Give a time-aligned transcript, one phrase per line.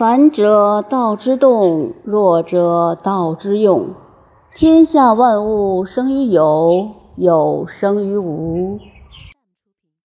[0.00, 3.88] 凡者道之动，弱者道之用。
[4.54, 8.78] 天下万物生于有，有生于无。